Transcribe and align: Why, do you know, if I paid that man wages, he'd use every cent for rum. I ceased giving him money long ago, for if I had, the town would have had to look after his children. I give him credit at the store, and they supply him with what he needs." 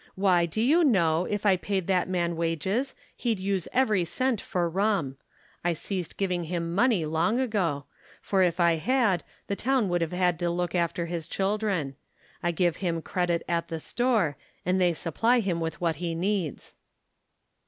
Why, 0.15 0.47
do 0.47 0.63
you 0.63 0.83
know, 0.83 1.25
if 1.29 1.45
I 1.45 1.55
paid 1.57 1.85
that 1.85 2.09
man 2.09 2.35
wages, 2.35 2.95
he'd 3.15 3.37
use 3.37 3.67
every 3.71 4.03
cent 4.03 4.41
for 4.41 4.67
rum. 4.67 5.17
I 5.63 5.73
ceased 5.73 6.17
giving 6.17 6.45
him 6.45 6.73
money 6.73 7.05
long 7.05 7.39
ago, 7.39 7.85
for 8.19 8.41
if 8.41 8.59
I 8.59 8.77
had, 8.77 9.23
the 9.45 9.55
town 9.55 9.89
would 9.89 10.01
have 10.01 10.11
had 10.11 10.39
to 10.39 10.49
look 10.49 10.73
after 10.73 11.05
his 11.05 11.27
children. 11.27 11.97
I 12.41 12.49
give 12.49 12.77
him 12.77 13.03
credit 13.03 13.43
at 13.47 13.67
the 13.67 13.79
store, 13.79 14.37
and 14.65 14.81
they 14.81 14.93
supply 14.93 15.39
him 15.39 15.59
with 15.59 15.79
what 15.79 15.97
he 15.97 16.15
needs." 16.15 16.73